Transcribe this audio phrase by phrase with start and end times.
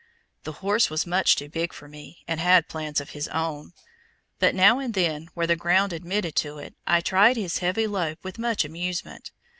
[0.45, 3.73] The horse was much too big for me, and had plans of his own;
[4.39, 8.17] but now and then, where the ground admitted to it, I tried his heavy "lope"
[8.23, 9.29] with much amusement.